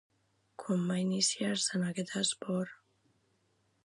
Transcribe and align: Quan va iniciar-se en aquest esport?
Quan 0.61 0.85
va 0.91 0.95
iniciar-se 1.01 1.77
en 1.79 1.85
aquest 1.89 2.17
esport? 2.21 2.75